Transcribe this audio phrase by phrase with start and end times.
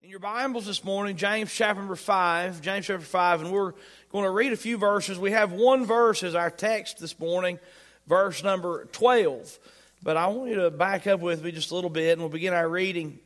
[0.00, 3.72] In your Bibles this morning, James chapter number 5, James chapter 5, and we're
[4.10, 5.18] going to read a few verses.
[5.18, 7.58] We have one verse as our text this morning,
[8.06, 9.58] verse number 12.
[10.04, 12.28] But I want you to back up with me just a little bit, and we'll
[12.28, 13.18] begin our reading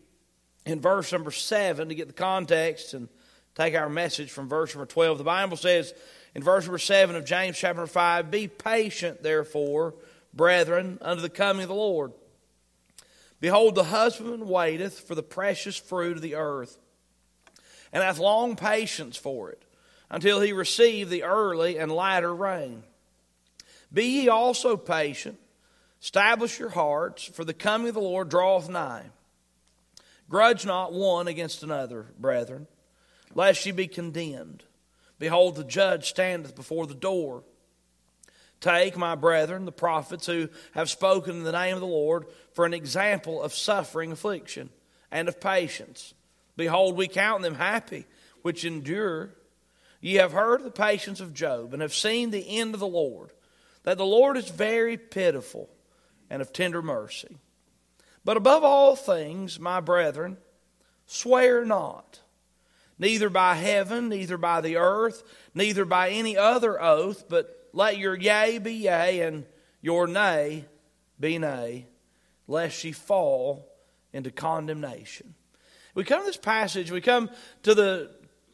[0.65, 3.11] in verse number 7 to get the context and
[3.55, 5.19] take our message from verse number 12.
[5.19, 5.93] The Bible says
[6.35, 9.93] in verse number 7 of James chapter 5, Be patient, therefore,
[10.33, 12.13] brethren, unto the coming of the Lord.
[13.43, 16.79] Behold, the husbandman waiteth for the precious fruit of the earth,
[17.93, 19.61] and hath long patience for it,
[20.09, 22.85] until he receive the early and latter rain.
[23.93, 25.41] Be ye also patient,
[26.01, 29.07] establish your hearts, for the coming of the Lord draweth nigh.
[30.29, 32.69] Grudge not one against another, brethren,
[33.35, 34.63] lest ye be condemned.
[35.19, 37.43] Behold, the judge standeth before the door.
[38.63, 42.65] Take, my brethren, the prophets who have spoken in the name of the Lord, for
[42.65, 44.71] an example of suffering, affliction,
[45.11, 46.15] and of patience.
[46.57, 48.07] Behold, we count them happy
[48.43, 49.31] which endure.
[50.01, 53.33] Ye have heard the patience of Job, and have seen the end of the Lord,
[53.83, 55.69] that the Lord is very pitiful
[56.31, 57.37] and of tender mercy.
[58.25, 60.37] But above all things, my brethren,
[61.07, 62.21] swear not,
[62.97, 68.15] neither by heaven, neither by the earth, neither by any other oath, but let your
[68.15, 69.45] yea be yea and
[69.81, 70.67] your nay
[71.19, 71.87] be nay,
[72.47, 73.69] lest ye fall
[74.13, 75.35] into condemnation.
[75.95, 77.31] We come to this passage, we come
[77.65, 78.11] to the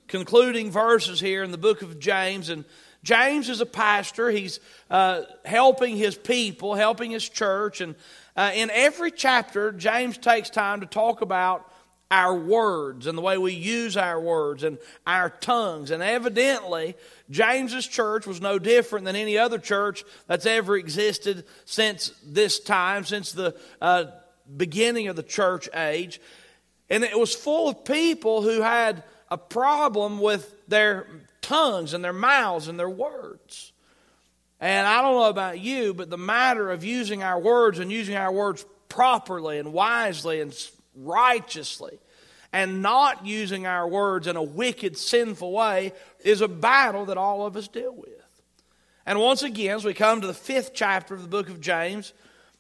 [0.06, 2.64] concluding verses here in the book of James, and
[3.05, 4.30] James is a pastor.
[4.30, 4.58] He's
[4.91, 7.94] uh, helping his people, helping his church, and
[8.36, 11.70] uh, in every chapter, James takes time to talk about
[12.11, 15.91] our words and the way we use our words and our tongues.
[15.91, 16.97] And evidently,
[17.31, 23.05] James's church was no different than any other church that's ever existed since this time,
[23.05, 24.06] since the uh,
[24.56, 26.20] beginning of the church age.
[26.89, 31.06] And it was full of people who had a problem with their
[31.42, 33.73] tongues and their mouths and their words.
[34.61, 38.17] And I don't know about you, but the matter of using our words and using
[38.17, 40.52] our words properly and wisely and
[40.98, 41.98] righteously
[42.53, 45.92] and not using our words in a wicked, sinful way
[46.25, 48.09] is a battle that all of us deal with.
[49.05, 52.13] And once again, as we come to the fifth chapter of the book of James,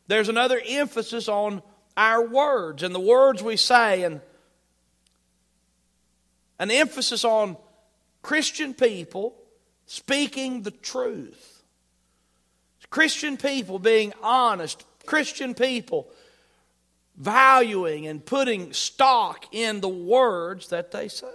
[0.06, 1.62] there's another emphasis on
[1.96, 4.20] our words and the words we say, and
[6.58, 7.56] an emphasis on
[8.22, 9.34] Christian people
[9.86, 11.62] speaking the truth.
[12.90, 16.08] Christian people being honest, Christian people
[17.18, 21.26] valuing and putting stock in the words that they say.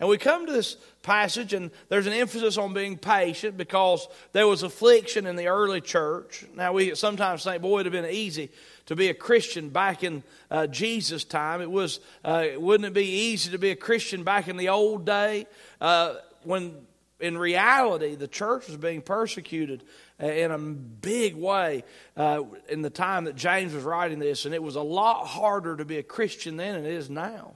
[0.00, 4.46] And we come to this passage, and there's an emphasis on being patient because there
[4.46, 6.44] was affliction in the early church.
[6.54, 8.50] Now, we sometimes think, boy, it would have been easy
[8.86, 10.22] to be a Christian back in
[10.52, 11.60] uh, Jesus' time.
[11.60, 15.04] It was, uh, wouldn't it be easy to be a Christian back in the old
[15.04, 15.48] day
[15.80, 16.76] uh, when
[17.20, 19.82] in reality, the church was being persecuted
[20.20, 21.82] in a big way
[22.16, 25.76] uh, in the time that James was writing this, and it was a lot harder
[25.76, 27.54] to be a Christian then than it is now.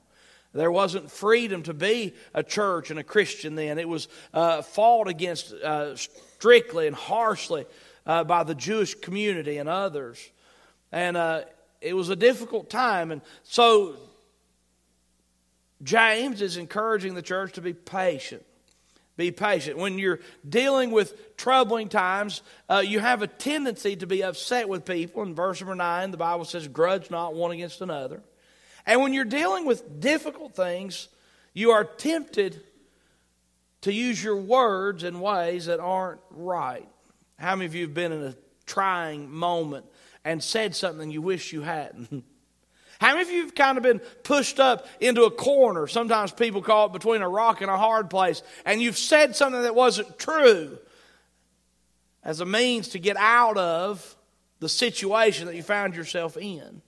[0.52, 3.78] There wasn't freedom to be a church and a Christian then.
[3.78, 7.64] It was uh, fought against uh, strictly and harshly
[8.04, 10.18] uh, by the Jewish community and others.
[10.90, 11.42] And uh,
[11.80, 13.12] it was a difficult time.
[13.12, 13.96] And so
[15.82, 18.44] James is encouraging the church to be patient
[19.22, 19.78] be patient.
[19.78, 24.84] When you're dealing with troubling times, uh, you have a tendency to be upset with
[24.84, 25.22] people.
[25.22, 28.22] In verse number 9, the Bible says, grudge not one against another.
[28.86, 31.08] And when you're dealing with difficult things,
[31.54, 32.60] you are tempted
[33.82, 36.88] to use your words in ways that aren't right.
[37.38, 39.86] How many of you have been in a trying moment
[40.24, 42.24] and said something you wish you hadn't?
[43.02, 45.88] How many of you have kind of been pushed up into a corner?
[45.88, 49.62] Sometimes people call it between a rock and a hard place, and you've said something
[49.62, 50.78] that wasn't true
[52.22, 54.16] as a means to get out of
[54.60, 56.80] the situation that you found yourself in.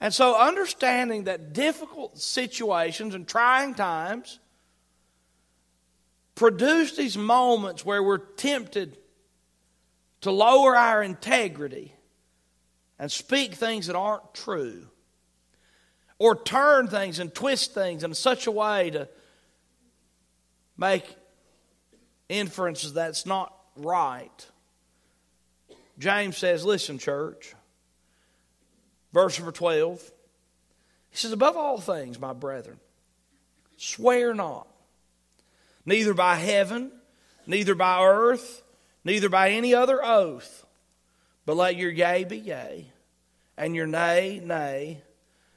[0.00, 4.38] And so, understanding that difficult situations and trying times
[6.36, 8.96] produce these moments where we're tempted
[10.20, 11.94] to lower our integrity
[12.98, 14.86] and speak things that aren't true,
[16.24, 19.06] or turn things and twist things in such a way to
[20.78, 21.04] make
[22.30, 24.50] inferences that's not right.
[25.98, 27.54] James says, Listen, church,
[29.12, 30.00] verse number 12.
[31.10, 32.78] He says, Above all things, my brethren,
[33.76, 34.66] swear not,
[35.84, 36.90] neither by heaven,
[37.46, 38.62] neither by earth,
[39.04, 40.64] neither by any other oath
[41.46, 42.86] but let your yea be yea,
[43.58, 45.02] and your nay, nay,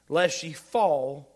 [0.09, 1.29] lest ye fall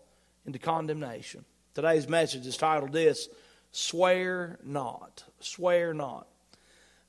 [0.46, 1.44] into condemnation.
[1.74, 3.28] Today's message is titled this
[3.70, 5.24] Swear Not.
[5.40, 6.26] Swear Not.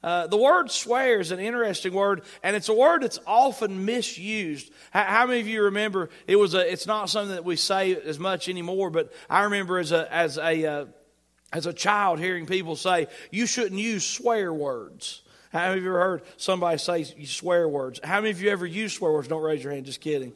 [0.04, 4.69] Uh, the word swear is an interesting word, and it's a word that's often misused.
[4.92, 6.69] How, how, many of you remember it was a?
[6.69, 10.38] It's not something that we say as much anymore, but I remember as a as
[10.38, 10.86] a uh,
[11.54, 15.21] as a child hearing people say you shouldn't use swear words.
[15.54, 18.01] How many of you ever heard somebody say you swear words?
[18.04, 19.30] How many of you ever use swear words?
[19.30, 19.86] Don't raise your hand.
[19.86, 20.33] Just kidding.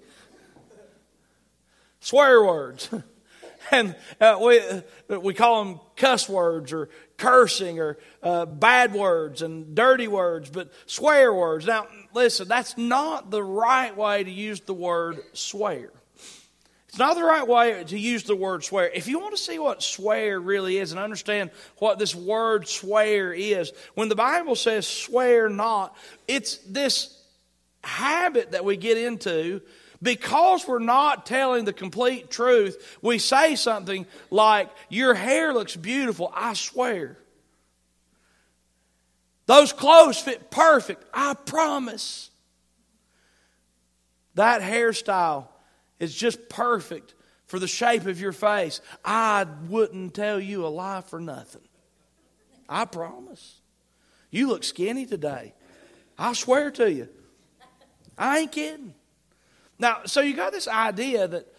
[2.00, 2.90] Swear words.
[3.72, 9.42] and uh, we, uh, we call them cuss words or cursing or uh, bad words
[9.42, 11.66] and dirty words, but swear words.
[11.66, 15.92] Now, listen, that's not the right way to use the word swear.
[16.88, 18.90] It's not the right way to use the word swear.
[18.90, 23.34] If you want to see what swear really is and understand what this word swear
[23.34, 25.96] is, when the Bible says swear not,
[26.28, 27.22] it's this
[27.84, 29.62] habit that we get into
[30.02, 36.32] because we're not telling the complete truth, we say something like, Your hair looks beautiful,
[36.34, 37.18] I swear.
[39.46, 42.30] Those clothes fit perfect, I promise.
[44.36, 45.48] That hairstyle
[46.00, 47.16] is just perfect
[47.48, 48.82] for the shape of your face.
[49.04, 51.62] I wouldn't tell you a lie for nothing.
[52.70, 53.62] I promise.
[54.30, 55.54] You look skinny today.
[56.18, 57.10] I swear to you.
[58.18, 58.94] I ain't kidding.
[59.80, 61.54] Now, so you got this idea that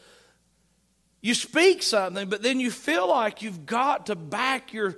[1.21, 4.97] you speak something, but then you feel like you've got to back your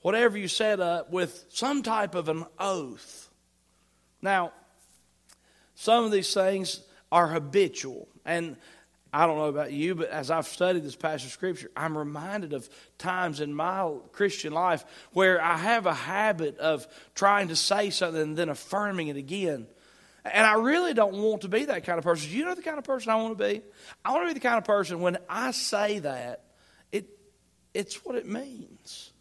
[0.00, 3.30] whatever you set up with some type of an oath.
[4.20, 4.52] Now,
[5.74, 6.80] some of these things
[7.10, 8.08] are habitual.
[8.24, 8.56] And
[9.12, 12.52] I don't know about you, but as I've studied this passage of Scripture, I'm reminded
[12.52, 12.68] of
[12.98, 18.20] times in my Christian life where I have a habit of trying to say something
[18.20, 19.68] and then affirming it again.
[20.24, 22.30] And I really don't want to be that kind of person.
[22.30, 23.62] Do you know the kind of person I want to be?
[24.04, 26.44] I want to be the kind of person when I say that,
[26.92, 27.08] it,
[27.74, 29.12] it's what it means.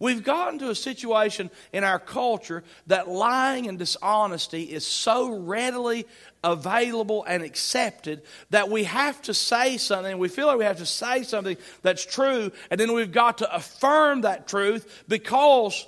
[0.00, 6.06] We've gotten to a situation in our culture that lying and dishonesty is so readily
[6.44, 10.18] available and accepted that we have to say something.
[10.18, 13.54] We feel like we have to say something that's true, and then we've got to
[13.54, 15.86] affirm that truth because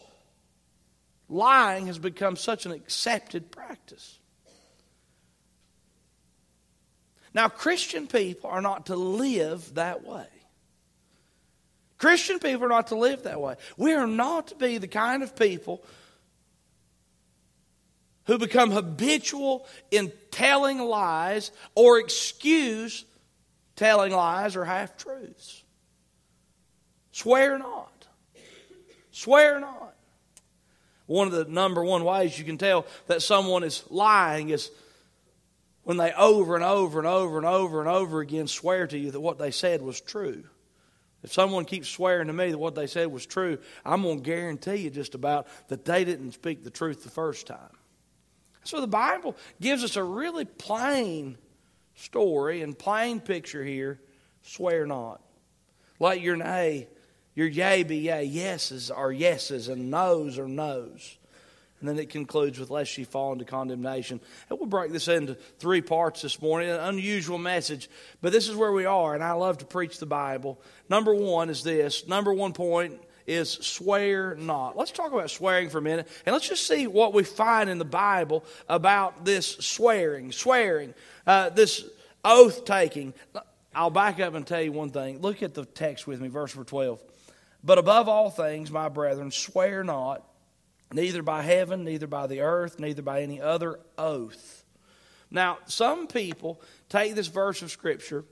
[1.28, 4.19] lying has become such an accepted practice.
[7.32, 10.26] Now, Christian people are not to live that way.
[11.98, 13.56] Christian people are not to live that way.
[13.76, 15.84] We are not to be the kind of people
[18.24, 23.04] who become habitual in telling lies or excuse
[23.76, 25.62] telling lies or half truths.
[27.12, 28.06] Swear not.
[29.10, 29.94] Swear not.
[31.06, 34.70] One of the number one ways you can tell that someone is lying is
[35.84, 39.10] when they over and over and over and over and over again swear to you
[39.10, 40.44] that what they said was true.
[41.22, 44.24] If someone keeps swearing to me that what they said was true, I'm going to
[44.24, 47.76] guarantee you just about that they didn't speak the truth the first time.
[48.64, 51.36] So the Bible gives us a really plain
[51.94, 54.00] story and plain picture here.
[54.42, 55.20] Swear not.
[55.98, 56.88] Let your nay,
[57.34, 61.18] your yea be yea, yeses are yeses, and noes are noes.
[61.80, 64.20] And then it concludes with, lest ye fall into condemnation.
[64.48, 66.68] And we'll break this into three parts this morning.
[66.68, 67.88] An unusual message,
[68.20, 70.60] but this is where we are, and I love to preach the Bible.
[70.90, 72.06] Number one is this.
[72.06, 74.76] Number one point is swear not.
[74.76, 77.78] Let's talk about swearing for a minute, and let's just see what we find in
[77.78, 80.92] the Bible about this swearing, swearing,
[81.26, 81.84] uh, this
[82.24, 83.14] oath taking.
[83.74, 85.20] I'll back up and tell you one thing.
[85.20, 87.00] Look at the text with me, verse 12.
[87.62, 90.26] But above all things, my brethren, swear not
[90.92, 94.64] neither by heaven, neither by the earth, neither by any other oath.
[95.30, 98.24] Now, some people take this verse of Scripture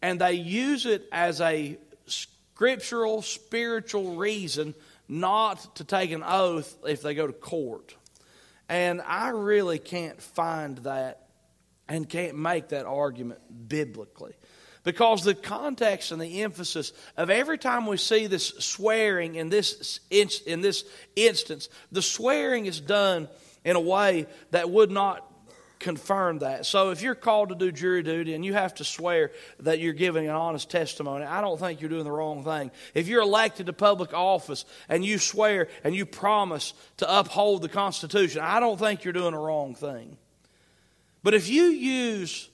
[0.00, 4.74] and they use it as a scriptural, spiritual reason
[5.08, 7.94] not to take an oath if they go to court.
[8.68, 11.26] And I really can't find that
[11.88, 14.34] and can't make that argument biblically.
[14.82, 20.00] Because the context and the emphasis of every time we see this swearing in this,
[20.10, 20.84] in this
[21.16, 23.28] instance, the swearing is done
[23.64, 25.26] in a way that would not
[25.78, 26.66] confirm that.
[26.66, 29.94] So if you're called to do jury duty and you have to swear that you're
[29.94, 32.70] giving an honest testimony, I don't think you're doing the wrong thing.
[32.94, 37.70] If you're elected to public office and you swear and you promise to uphold the
[37.70, 40.18] Constitution, I don't think you're doing the wrong thing.
[41.22, 42.49] But if you use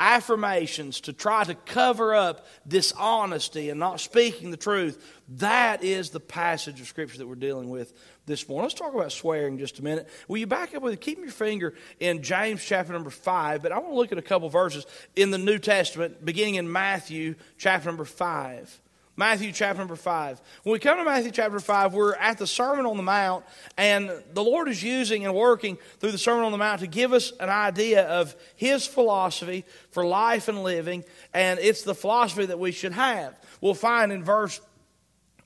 [0.00, 5.02] affirmations to try to cover up dishonesty and not speaking the truth.
[5.36, 7.92] That is the passage of Scripture that we're dealing with
[8.26, 8.64] this morning.
[8.64, 10.08] Let's talk about swearing just a minute.
[10.28, 11.00] Will you back up with it?
[11.00, 14.22] Keep your finger in James chapter number 5, but I want to look at a
[14.22, 14.86] couple verses
[15.16, 18.80] in the New Testament, beginning in Matthew chapter number 5.
[19.18, 20.40] Matthew chapter number 5.
[20.62, 23.44] When we come to Matthew chapter 5, we're at the Sermon on the Mount,
[23.76, 27.12] and the Lord is using and working through the Sermon on the Mount to give
[27.12, 31.02] us an idea of His philosophy for life and living,
[31.34, 33.34] and it's the philosophy that we should have.
[33.60, 34.60] We'll find in verse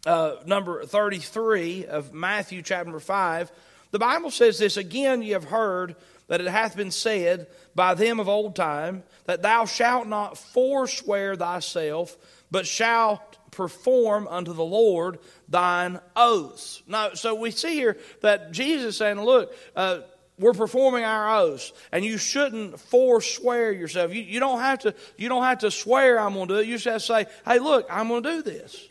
[0.04, 3.50] uh, number 33 of Matthew chapter number 5,
[3.90, 5.96] the Bible says this Again, ye have heard
[6.28, 11.36] that it hath been said by them of old time, that thou shalt not forswear
[11.36, 12.18] thyself,
[12.50, 16.82] but shalt perform unto the Lord thine oaths.
[16.88, 20.00] Now, so we see here that Jesus saying, look, uh,
[20.38, 24.12] we're performing our oaths, and you shouldn't forswear yourself.
[24.12, 26.66] You, you, don't have to, you don't have to swear I'm going to do it.
[26.66, 28.88] You just have to say, hey, look, I'm going to do this.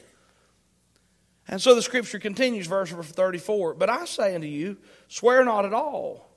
[1.48, 3.74] And so the scripture continues, verse 34.
[3.74, 4.78] But I say unto you,
[5.10, 6.32] swear not at all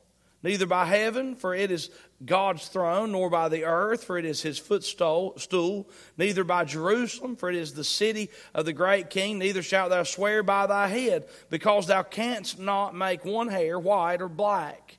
[0.44, 1.90] neither by heaven, for it is
[2.24, 7.50] God's throne, nor by the earth, for it is his footstool, neither by Jerusalem, for
[7.50, 11.26] it is the city of the great king, neither shalt thou swear by thy head,
[11.50, 14.98] because thou canst not make one hair white or black.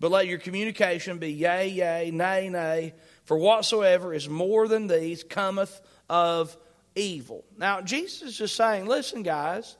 [0.00, 5.22] But let your communication be yea, yea, nay, nay, for whatsoever is more than these
[5.22, 6.56] cometh of
[6.94, 7.44] evil.
[7.56, 9.76] Now, Jesus is saying, listen, guys,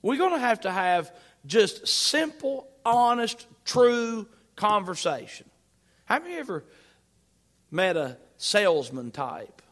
[0.00, 5.49] we're going to have to have just simple, honest true conversation.
[6.10, 6.64] Have you ever
[7.70, 9.62] met a salesman type?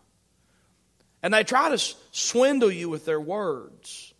[1.21, 4.14] And they try to swindle you with their words.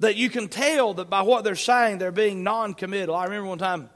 [0.00, 3.14] That you can tell that by what they're saying, they're being non committal.
[3.14, 3.88] I remember one time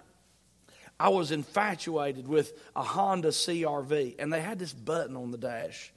[0.99, 5.93] I was infatuated with a Honda CRV, and they had this button on the dash.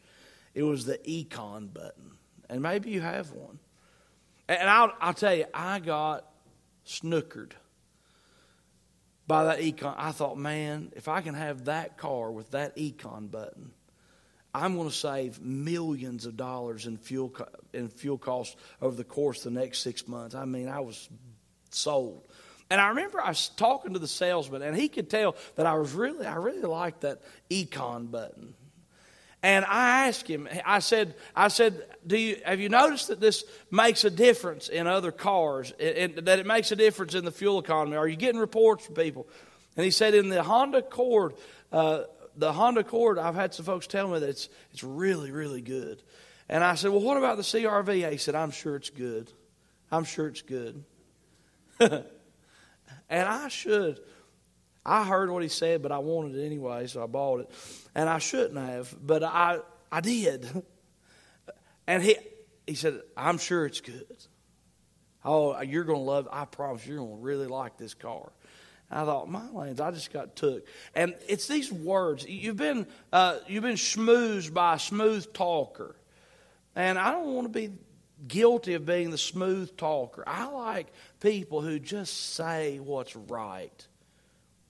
[0.53, 2.11] It was the Econ button.
[2.49, 3.57] And maybe you have one.
[4.49, 6.25] And I'll, I'll tell you, I got
[6.85, 7.53] snookered
[9.27, 9.95] by that econ.
[9.97, 13.71] I thought, man, if I can have that car with that econ button,
[14.53, 17.35] I'm going to save millions of dollars in fuel
[17.73, 20.33] in fuel costs over the course of the next six months.
[20.33, 21.09] I mean, I was
[21.71, 22.27] sold.
[22.69, 25.75] And I remember I was talking to the salesman, and he could tell that I
[25.75, 28.55] was really, I really liked that econ button.
[29.45, 33.43] And I asked him, I said, I said, do you, have you noticed that this
[33.69, 37.59] makes a difference in other cars, and that it makes a difference in the fuel
[37.59, 37.95] economy?
[37.95, 39.27] Are you getting reports from people?
[39.77, 41.35] And he said, in the Honda Accord,
[41.71, 45.61] uh, the Honda Accord, I've had some folks tell me that it's, it's really, really
[45.61, 46.01] good.
[46.49, 48.09] And I said, well, what about the CRV?
[48.09, 49.31] He said, I'm sure it's good.
[49.91, 50.83] I'm sure it's good.
[51.79, 52.03] and
[53.11, 53.99] I should
[54.85, 57.51] I heard what he said, but I wanted it anyway, so I bought it.
[57.95, 59.59] And I shouldn't have, but I,
[59.91, 60.47] I did.
[61.87, 62.17] And he,
[62.65, 64.17] he said, I'm sure it's good.
[65.23, 66.31] Oh, you're going to love it.
[66.33, 68.31] I promise you're going to really like this car.
[68.89, 70.65] And I thought, my lands, I just got took.
[70.93, 72.25] And it's these words.
[72.27, 75.95] You've been, uh, you've been schmoozed by a smooth talker.
[76.75, 77.73] And I don't want to be
[78.27, 80.23] guilty of being the smooth talker.
[80.25, 80.87] I like
[81.19, 83.87] people who just say what's right.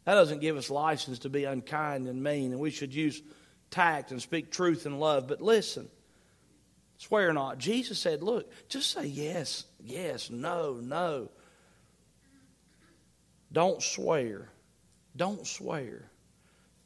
[0.06, 3.22] That doesn't give us license to be unkind and mean, and we should use
[3.72, 5.28] tact and speak truth and love.
[5.28, 5.90] But listen,
[6.98, 7.58] swear not.
[7.58, 11.30] Jesus said, look, just say yes, yes, no, no.
[13.52, 14.50] Don't swear.
[15.16, 16.10] Don't swear.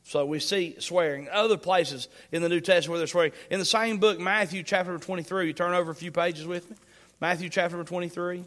[0.04, 1.28] So we see swearing.
[1.32, 3.32] Other places in the New Testament where they're swearing.
[3.50, 6.78] In the same book, Matthew chapter 23, you turn over a few pages with me.
[7.20, 8.46] Matthew chapter 23,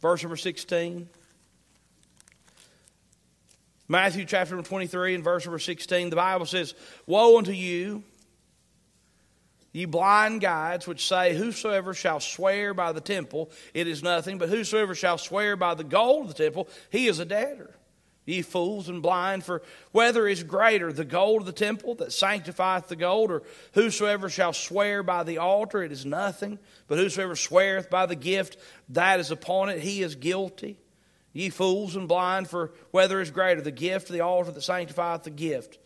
[0.00, 1.08] verse number 16.
[3.88, 6.74] Matthew chapter 23 and verse number 16, the Bible says,
[7.06, 8.02] Woe unto you,
[9.72, 14.48] ye blind guides, which say, Whosoever shall swear by the temple, it is nothing, but
[14.48, 17.74] whosoever shall swear by the gold of the temple, he is a debtor.
[18.24, 22.86] Ye fools and blind, for whether is greater, the gold of the temple that sanctifieth
[22.86, 23.42] the gold, or
[23.74, 28.58] whosoever shall swear by the altar, it is nothing, but whosoever sweareth by the gift
[28.90, 30.78] that is upon it, he is guilty.
[31.32, 35.22] Ye fools and blind, for whether is greater, the gift or the altar that sanctifieth
[35.22, 35.78] the gift?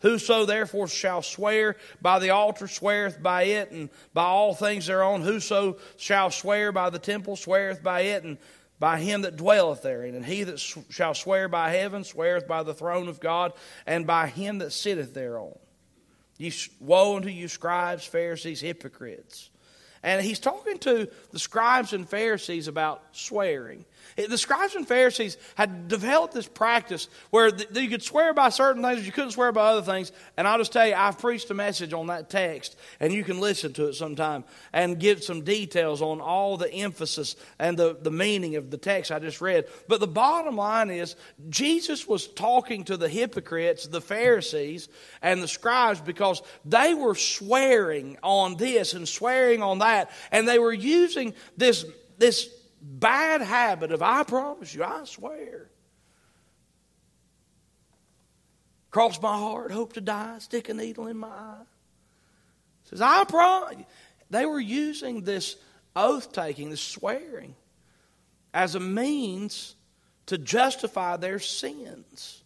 [0.00, 5.22] Whoso therefore shall swear by the altar sweareth by it, and by all things thereon.
[5.22, 8.38] Whoso shall swear by the temple sweareth by it, and
[8.78, 10.14] by him that dwelleth therein.
[10.14, 13.52] And he that shall swear by heaven sweareth by the throne of God,
[13.86, 15.58] and by him that sitteth thereon.
[16.38, 19.50] Ye, woe unto you, scribes, Pharisees, hypocrites!
[20.02, 23.84] And he's talking to the scribes and Pharisees about swearing.
[24.16, 29.06] The scribes and Pharisees had developed this practice where you could swear by certain things,
[29.06, 30.12] you couldn't swear by other things.
[30.36, 33.40] And I'll just tell you, I've preached a message on that text, and you can
[33.40, 38.10] listen to it sometime and give some details on all the emphasis and the, the
[38.10, 39.66] meaning of the text I just read.
[39.88, 41.16] But the bottom line is,
[41.48, 44.88] Jesus was talking to the hypocrites, the Pharisees,
[45.22, 50.58] and the scribes because they were swearing on this and swearing on that, and they
[50.58, 51.84] were using this,
[52.18, 52.48] this
[52.80, 55.68] bad habit of, I promise you, I swear.
[58.90, 61.62] Cross my heart, hope to die, stick a needle in my eye.
[62.84, 63.84] Says, I promise.
[64.30, 65.56] They were using this
[65.94, 67.54] oath taking, this swearing,
[68.52, 69.76] as a means
[70.26, 72.42] to justify their sins.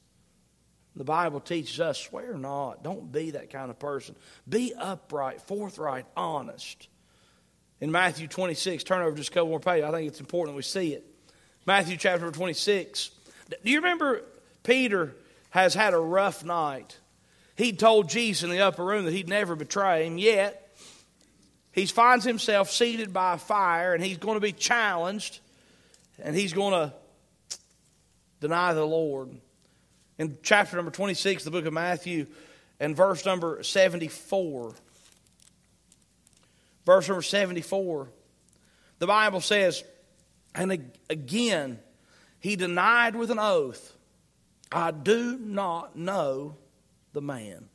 [0.97, 2.83] The Bible teaches us swear not.
[2.83, 4.15] Don't be that kind of person.
[4.49, 6.89] Be upright, forthright, honest
[7.85, 8.83] in Matthew 26.
[8.83, 9.85] Turn over just a couple more pages.
[9.85, 11.05] I think it's important we see it.
[11.67, 13.11] Matthew chapter 26.
[13.51, 14.23] Do you remember
[14.63, 15.15] Peter
[15.51, 16.97] has had a rough night?
[17.57, 20.75] He told Jesus in the upper room that he'd never betray him, yet
[21.73, 25.41] he finds himself seated by a fire and he's going to be challenged
[26.19, 26.95] and he's going to
[28.41, 29.29] deny the Lord.
[30.17, 32.29] In chapter number 26, the book of Matthew,
[32.81, 34.73] and verse number 74,
[36.85, 38.09] verse number 74,
[38.99, 39.83] the Bible says,
[40.55, 41.79] and again,
[42.39, 43.97] he denied with an oath,
[44.71, 46.57] I do not know
[47.13, 47.69] the man.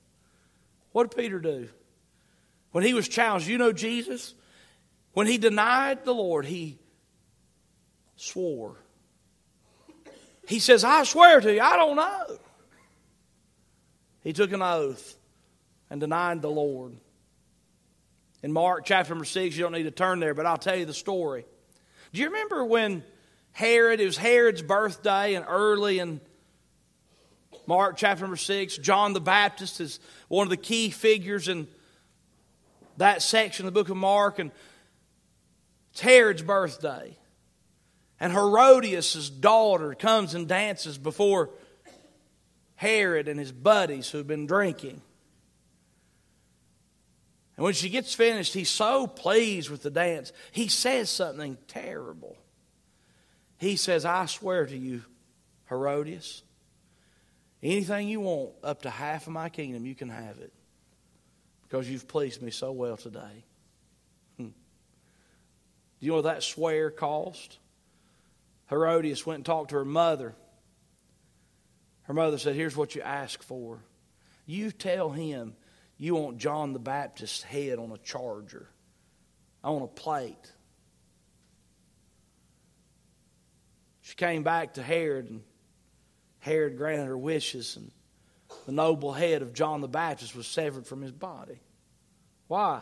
[0.91, 1.69] What did Peter do?
[2.71, 4.33] When he was challenged, you know Jesus?
[5.13, 6.77] When he denied the Lord, he
[8.15, 8.75] swore.
[10.47, 12.37] He says, I swear to you, I don't know.
[14.21, 15.15] He took an oath
[15.89, 16.95] and denied the Lord.
[18.41, 20.86] In Mark chapter number 6, you don't need to turn there, but I'll tell you
[20.86, 21.46] the story.
[22.13, 23.03] Do you remember when
[23.51, 26.22] Herod, it was Herod's birthday, and early in
[27.67, 31.67] Mark chapter number 6, John the Baptist is one of the key figures in
[32.98, 34.51] that section of the book of Mark, and
[35.91, 37.17] it's Herod's birthday.
[38.19, 41.50] And Herodias' daughter comes and dances before
[42.75, 45.01] Herod and his buddies who've been drinking.
[47.59, 52.38] And when she gets finished, he's so pleased with the dance, he says something terrible.
[53.57, 55.03] He says, I swear to you,
[55.67, 56.41] Herodias,
[57.62, 60.53] anything you want, up to half of my kingdom, you can have it
[61.63, 63.43] because you've pleased me so well today.
[64.38, 64.45] Hmm.
[64.45, 64.53] Do
[65.99, 67.60] you know what that swear cost?
[68.69, 70.34] Herodias went and talked to her mother.
[72.03, 73.79] Her mother said, Here's what you ask for.
[74.45, 75.55] You tell him
[75.99, 78.69] you want John the Baptist's head on a charger,
[79.63, 80.53] on a plate.
[84.01, 85.43] She came back to Herod, and
[86.39, 87.91] Herod granted her wishes, and
[88.65, 91.59] the noble head of John the Baptist was severed from his body.
[92.47, 92.81] Why?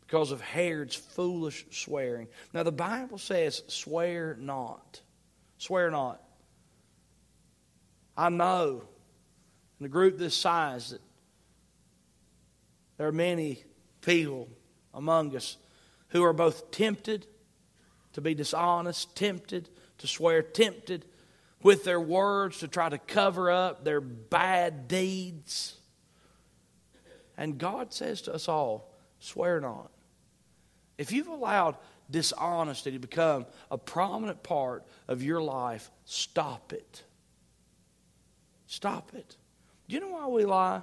[0.00, 2.28] Because of Herod's foolish swearing.
[2.52, 5.00] Now, the Bible says, swear not.
[5.58, 6.22] Swear not.
[8.16, 8.84] I know
[9.80, 11.00] in a group this size that
[12.96, 13.64] there are many
[14.00, 14.48] people
[14.92, 15.56] among us
[16.08, 17.26] who are both tempted
[18.12, 21.04] to be dishonest, tempted to swear, tempted
[21.62, 25.76] with their words to try to cover up their bad deeds.
[27.36, 29.90] And God says to us all, swear not.
[30.98, 31.76] If you've allowed
[32.10, 37.02] dishonesty to become a prominent part of your life, stop it.
[38.66, 39.36] Stop it.
[39.88, 40.82] Do you know why we lie?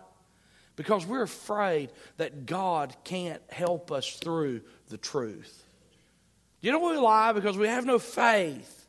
[0.75, 5.65] Because we're afraid that God can't help us through the truth.
[6.61, 7.33] You know we lie?
[7.33, 8.87] Because we have no faith.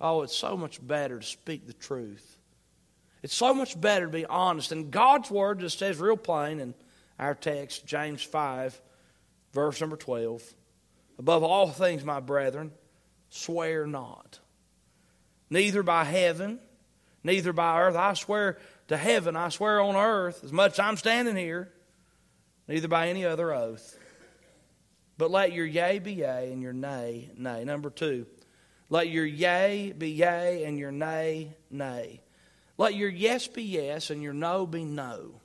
[0.00, 2.38] Oh, it's so much better to speak the truth.
[3.22, 4.72] It's so much better to be honest.
[4.72, 6.74] And God's word just says real plain in
[7.18, 8.80] our text, James 5,
[9.52, 10.42] verse number 12.
[11.18, 12.72] Above all things, my brethren,
[13.30, 14.40] swear not.
[15.48, 16.58] Neither by heaven,
[17.22, 17.96] neither by earth.
[17.96, 21.72] I swear to heaven, I swear on earth, as much as I'm standing here,
[22.68, 23.98] neither by any other oath.
[25.16, 27.64] But let your yea be yea and your nay, nay.
[27.64, 28.26] Number two,
[28.90, 32.20] let your yea be yea and your nay, nay.
[32.76, 35.40] Let your yes be yes and your no be no.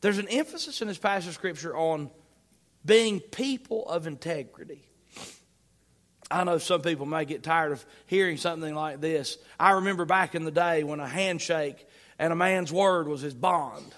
[0.00, 2.10] There's an emphasis in this passage of Scripture on
[2.84, 4.86] being people of integrity.
[6.30, 9.38] I know some people may get tired of hearing something like this.
[9.58, 11.86] I remember back in the day when a handshake
[12.18, 13.94] and a man's word was his bond.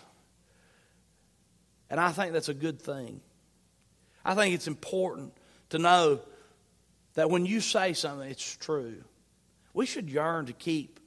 [1.88, 3.20] And I think that's a good thing.
[4.24, 5.32] I think it's important
[5.70, 6.20] to know
[7.14, 9.04] that when you say something, it's true.
[9.72, 11.00] We should yearn to keep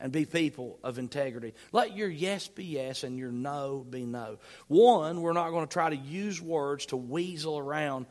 [0.00, 1.54] and be people of integrity.
[1.72, 4.38] Let your yes be yes and your no be no.
[4.66, 8.06] One, we're not going to try to use words to weasel around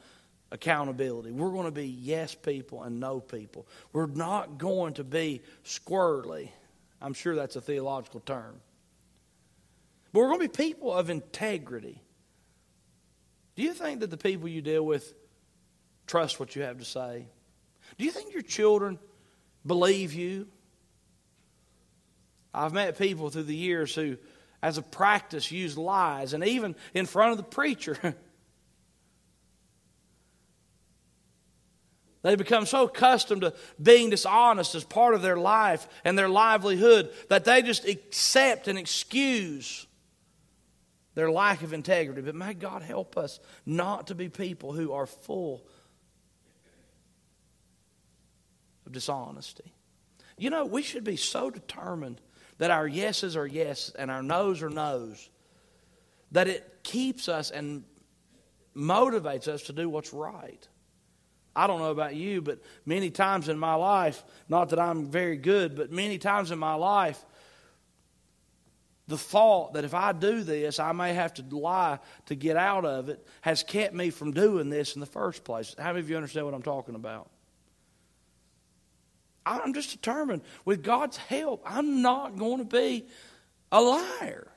[0.54, 1.32] accountability.
[1.32, 3.68] We're going to be yes people and no people.
[3.92, 6.50] We're not going to be squirrely.
[7.02, 8.62] I'm sure that's a theological term.
[10.14, 12.02] But we're going to be people of integrity.
[13.56, 15.14] Do you think that the people you deal with
[16.06, 17.26] trust what you have to say?
[17.98, 19.00] Do you think your children
[19.66, 20.48] believe you?
[22.54, 24.18] I've met people through the years who,
[24.62, 27.98] as a practice, use lies, and even in front of the preacher.
[32.24, 37.12] They become so accustomed to being dishonest as part of their life and their livelihood
[37.28, 39.86] that they just accept and excuse
[41.16, 42.22] their lack of integrity.
[42.22, 45.68] But may God help us not to be people who are full
[48.86, 49.74] of dishonesty.
[50.38, 52.22] You know, we should be so determined
[52.58, 55.30] that our yeses are yes and our noes are noes
[56.32, 57.84] that it keeps us and
[58.76, 60.68] motivates us to do what's right.
[61.56, 65.38] I don't know about you, but many times in my life, not that I'm very
[65.38, 67.24] good, but many times in my life,
[69.08, 72.86] the thought that if I do this, I may have to lie to get out
[72.86, 75.76] of it has kept me from doing this in the first place.
[75.78, 77.30] How many of you understand what I'm talking about?
[79.46, 83.06] I'm just determined, with God's help, I'm not going to be
[83.72, 84.48] a liar.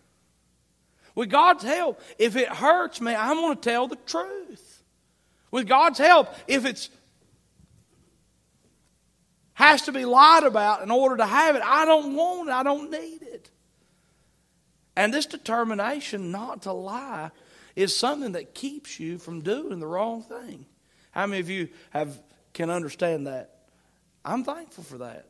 [1.17, 4.76] With God's help, if it hurts me, I'm going to tell the truth.
[5.57, 6.91] With God's help, if it's
[9.55, 12.53] has to be lied about in order to have it, I don't want it.
[12.53, 13.51] I don't need it.
[14.97, 17.31] And this determination not to lie
[17.75, 20.67] is something that keeps you from doing the wrong thing.
[21.13, 22.21] How many of you have
[22.53, 23.57] can understand that?
[24.27, 25.25] I'm thankful for that.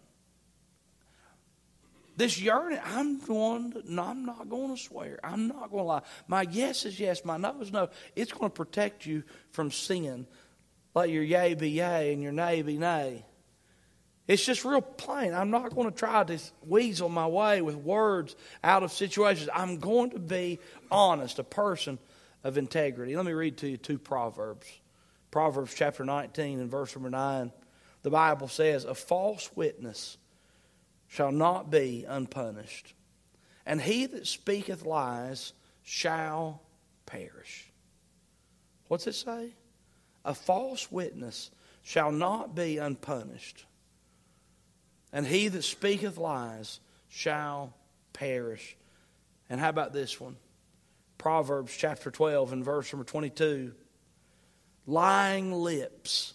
[2.16, 5.20] This yearning, I'm going no, I'm not going to swear.
[5.22, 6.02] I'm not going to lie.
[6.26, 7.90] My yes is yes, my no is no.
[8.14, 10.26] It's going to protect you from sin.
[10.94, 13.26] Let your yea be yea and your nay be nay.
[14.26, 15.34] It's just real plain.
[15.34, 19.48] I'm not going to try to weasel my way with words out of situations.
[19.54, 20.58] I'm going to be
[20.90, 21.98] honest, a person
[22.42, 23.14] of integrity.
[23.14, 24.66] Let me read to you two Proverbs.
[25.30, 27.52] Proverbs chapter 19 and verse number 9.
[28.02, 30.16] The Bible says, A false witness
[31.08, 32.94] shall not be unpunished,
[33.64, 36.62] and he that speaketh lies shall
[37.06, 37.70] perish.
[38.88, 39.50] What's it say?
[40.24, 41.50] A false witness
[41.82, 43.64] shall not be unpunished,
[45.12, 47.74] and he that speaketh lies shall
[48.12, 48.76] perish.
[49.48, 50.36] And how about this one?
[51.18, 53.72] Proverbs chapter 12 and verse number 22.
[54.86, 56.34] Lying lips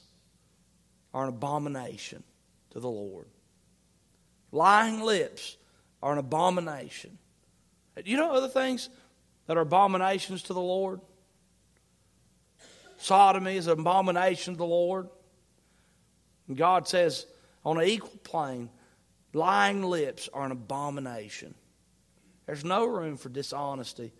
[1.13, 2.23] are an abomination
[2.71, 3.27] to the Lord.
[4.51, 5.57] Lying lips
[6.01, 7.17] are an abomination.
[8.03, 8.89] You know other things
[9.47, 11.01] that are abominations to the Lord?
[12.97, 15.09] Sodomy is an abomination to the Lord.
[16.47, 17.25] And God says,
[17.63, 18.69] on an equal plane,
[19.33, 21.55] lying lips are an abomination.
[22.45, 24.13] There's no room for dishonesty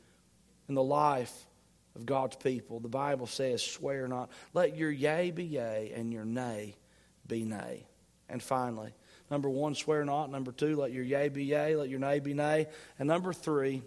[0.70, 1.48] in the life
[1.96, 2.80] of God's people.
[2.80, 4.30] The Bible says, swear not.
[4.54, 6.76] Let your yea be yea and your nay
[7.28, 7.86] be nay.
[8.30, 8.94] And finally,
[9.32, 10.30] Number one, swear not.
[10.30, 12.68] Number two, let your yea be yea, let your nay be nay.
[13.00, 13.82] And number three,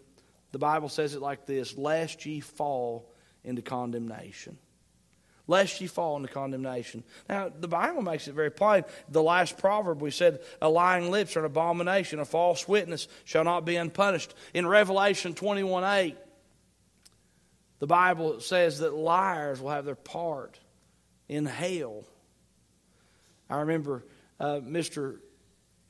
[0.53, 3.13] the Bible says it like this lest ye fall
[3.45, 4.57] into condemnation.
[5.47, 7.05] Lest ye fall into condemnation.
[7.29, 8.85] Now, the Bible makes it very plain.
[9.11, 13.45] The last proverb we said, A lying lips are an abomination, a false witness shall
[13.45, 14.33] not be unpunished.
[14.55, 16.17] In Revelation 21 8,
[17.81, 20.59] the Bible says that liars will have their part
[21.29, 22.05] in hell.
[23.51, 24.05] I remember
[24.41, 25.19] uh, Mr.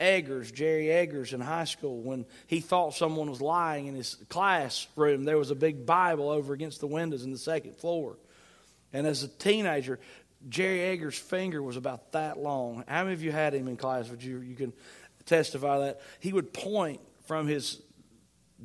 [0.05, 5.25] Eggers, Jerry Eggers in high school, when he thought someone was lying in his classroom,
[5.25, 8.17] there was a big Bible over against the windows in the second floor.
[8.93, 9.99] And as a teenager,
[10.49, 12.85] Jerry Eggers' finger was about that long.
[12.87, 14.09] How many of you had him in class?
[14.11, 14.73] Would you you can
[15.25, 17.81] testify that he would point from his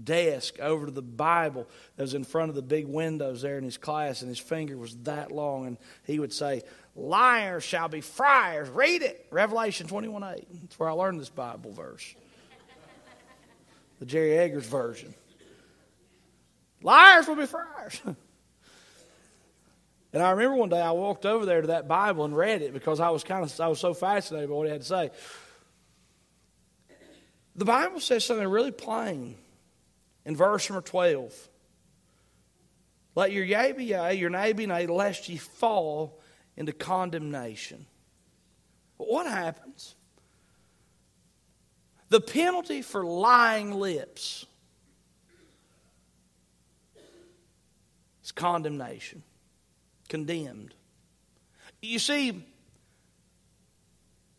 [0.04, 3.64] desk over to the Bible that was in front of the big windows there in
[3.64, 6.64] his class, and his finger was that long, and he would say,
[7.00, 8.70] Liars shall be friars.
[8.70, 9.26] Read it.
[9.32, 10.48] Revelation 21 8.
[10.62, 12.14] That's where I learned this Bible verse.
[14.00, 15.14] The Jerry Eggers version.
[16.82, 18.02] Liars will be friars.
[20.14, 22.74] and I remember one day I walked over there to that Bible and read it
[22.74, 25.12] because I was kind of I was so fascinated by what he had to say.
[27.56, 29.36] The Bible says something really plain
[30.26, 31.34] in verse number 12.
[33.16, 36.19] Let your yea be yea, your nay be nay, lest ye fall
[36.60, 37.86] into condemnation.
[38.98, 39.96] What happens?
[42.10, 44.46] The penalty for lying lips
[48.24, 49.24] is condemnation,
[50.10, 50.74] condemned.
[51.82, 52.44] You see,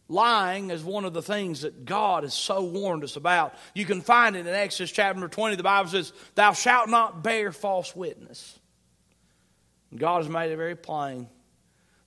[0.09, 3.55] lying is one of the things that God has so warned us about.
[3.75, 5.57] You can find it in Exodus chapter 20.
[5.57, 8.59] The Bible says, Thou shalt not bear false witness.
[9.91, 11.27] And God has made it very plain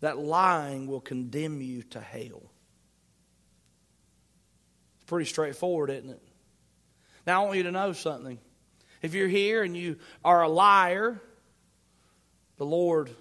[0.03, 2.43] that lying will condemn you to hell.
[4.95, 6.21] It's pretty straightforward, isn't it?
[7.25, 8.37] Now, I want you to know something.
[9.01, 11.21] If you're here and you are a liar,
[12.57, 13.11] the Lord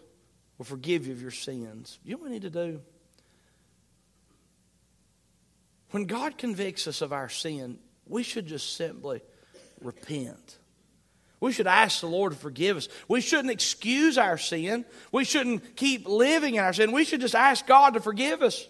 [0.59, 2.01] will forgive you of your sins.
[2.05, 2.81] You know what we need to do?
[5.92, 9.23] When God convicts us of our sin, we should just simply
[9.81, 10.59] repent.
[11.42, 12.88] We should ask the Lord to forgive us.
[13.09, 14.85] We shouldn't excuse our sin.
[15.11, 16.92] We shouldn't keep living in our sin.
[16.92, 18.68] We should just ask God to forgive us.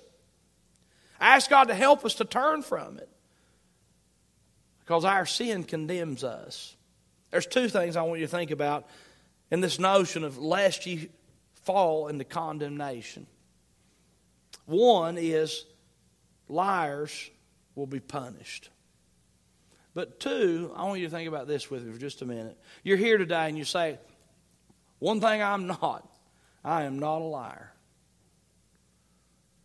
[1.21, 3.11] Ask God to help us to turn from it.
[4.81, 6.75] Because our sin condemns us.
[7.31, 8.87] There's two things I want you to think about
[9.51, 11.11] in this notion of lest you
[11.65, 13.27] fall into condemnation.
[14.65, 15.67] One is
[16.49, 17.31] liars
[17.75, 18.71] will be punished.
[19.95, 22.59] But two, I want you to think about this with me for just a minute.
[22.83, 23.99] You're here today and you say,
[24.99, 26.09] one thing I'm not,
[26.65, 27.73] I am not a liar.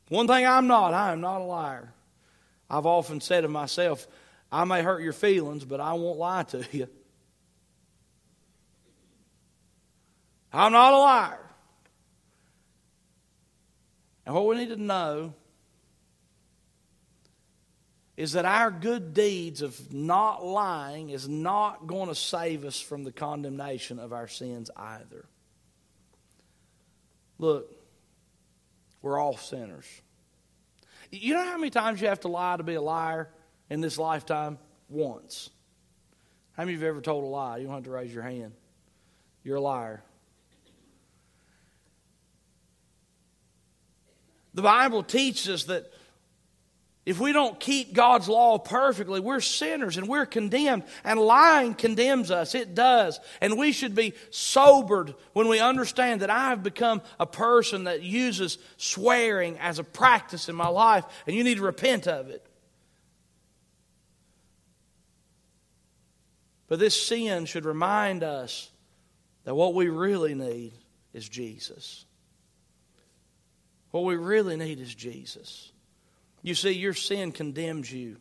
[0.10, 1.94] One thing I'm not, I am not a liar.
[2.70, 4.08] I've often said of myself,
[4.52, 6.88] I may hurt your feelings, but I won't lie to you.
[10.52, 11.40] I'm not a liar.
[14.26, 15.34] And what we need to know
[18.18, 23.04] is that our good deeds of not lying is not going to save us from
[23.04, 25.26] the condemnation of our sins either.
[27.38, 27.72] Look,
[29.04, 29.86] we're all sinners.
[31.12, 33.30] You know how many times you have to lie to be a liar
[33.70, 34.58] in this lifetime?
[34.90, 35.52] Once.
[36.54, 37.58] How many of you have ever told a lie?
[37.58, 38.54] You don't have to raise your hand.
[39.44, 40.02] You're a liar.
[44.56, 45.94] The Bible teaches us that
[47.08, 50.84] if we don't keep God's law perfectly, we're sinners and we're condemned.
[51.06, 52.54] And lying condemns us.
[52.54, 53.22] It does.
[53.40, 58.04] And we should be sobered when we understand that I have become a person that
[58.04, 62.46] uses swearing as a practice in my life, and you need to repent of it.
[66.68, 68.70] But this sin should remind us
[69.46, 70.74] that what we really need
[71.14, 72.04] is Jesus.
[73.92, 75.72] What we really need is Jesus.
[76.48, 78.16] You see, your sin condemns you.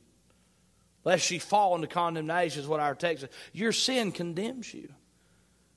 [1.04, 3.30] Lest you fall into condemnation, is what our text says.
[3.52, 4.88] Your sin condemns you.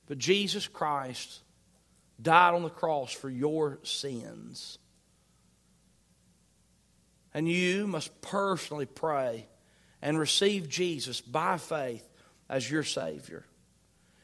[0.08, 1.42] But Jesus Christ
[2.20, 4.80] died on the cross for your sins.
[7.36, 9.46] And you must personally pray
[10.02, 12.10] and receive Jesus by faith
[12.50, 13.46] as your Savior.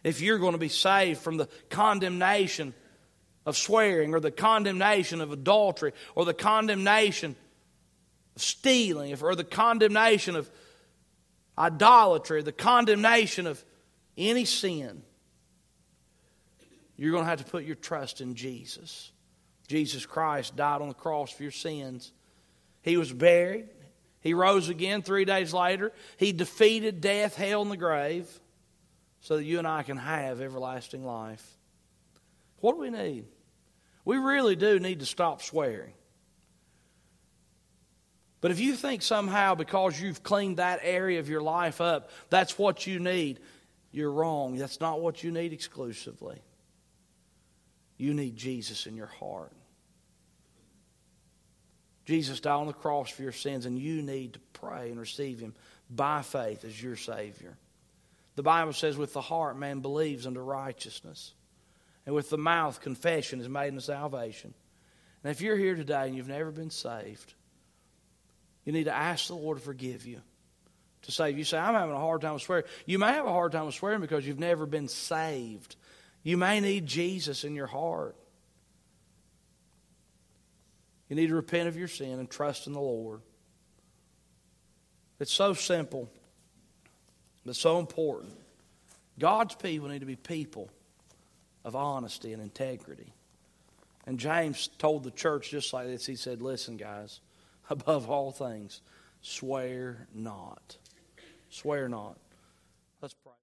[0.03, 2.73] If you're going to be saved from the condemnation
[3.45, 7.35] of swearing or the condemnation of adultery or the condemnation
[8.35, 10.49] stealing or the condemnation of
[11.57, 13.63] idolatry, the condemnation of
[14.17, 15.03] any sin,
[16.97, 19.11] you're going to have to put your trust in Jesus.
[19.67, 22.11] Jesus Christ died on the cross for your sins.
[22.81, 23.67] He was buried.
[24.21, 25.91] He rose again three days later.
[26.17, 28.27] He defeated death, hell, and the grave
[29.21, 31.45] so that you and I can have everlasting life.
[32.59, 33.25] What do we need?
[34.03, 35.93] We really do need to stop swearing.
[38.45, 42.59] But if you think somehow because you've cleaned that area of your life up, that's
[42.59, 43.39] what you need,
[43.91, 44.55] you're wrong.
[44.55, 46.39] That's not what you need exclusively.
[47.97, 49.51] You need Jesus in your heart.
[52.05, 55.39] Jesus died on the cross for your sins, and you need to pray and receive
[55.39, 55.55] Him
[55.89, 57.57] by faith as your Savior.
[58.35, 61.33] The Bible says, with the heart man believes unto righteousness,
[62.05, 64.53] and with the mouth confession is made unto salvation.
[65.23, 67.33] And if you're here today and you've never been saved,
[68.65, 70.19] you need to ask the Lord to forgive you,
[71.03, 71.43] to save you.
[71.43, 72.65] Say, I'm having a hard time with swearing.
[72.85, 75.75] You may have a hard time with swearing because you've never been saved.
[76.23, 78.15] You may need Jesus in your heart.
[81.07, 83.21] You need to repent of your sin and trust in the Lord.
[85.19, 86.09] It's so simple,
[87.45, 88.33] but so important.
[89.19, 90.69] God's people need to be people
[91.63, 93.13] of honesty and integrity.
[94.07, 96.05] And James told the church just like this.
[96.05, 97.21] He said, Listen, guys,
[97.69, 98.81] above all things,
[99.21, 100.77] swear not.
[101.49, 102.17] Swear not.